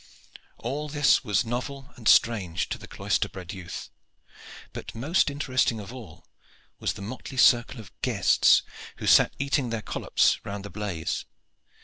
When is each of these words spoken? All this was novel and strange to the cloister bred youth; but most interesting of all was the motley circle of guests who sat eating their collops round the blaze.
All 0.57 0.89
this 0.89 1.23
was 1.23 1.45
novel 1.45 1.91
and 1.95 2.07
strange 2.07 2.69
to 2.69 2.79
the 2.79 2.87
cloister 2.87 3.29
bred 3.29 3.53
youth; 3.53 3.91
but 4.73 4.95
most 4.95 5.29
interesting 5.29 5.79
of 5.79 5.93
all 5.93 6.25
was 6.79 6.93
the 6.93 7.03
motley 7.03 7.37
circle 7.37 7.79
of 7.79 7.91
guests 8.01 8.63
who 8.97 9.05
sat 9.05 9.35
eating 9.37 9.69
their 9.69 9.83
collops 9.83 10.43
round 10.43 10.65
the 10.65 10.71
blaze. 10.71 11.25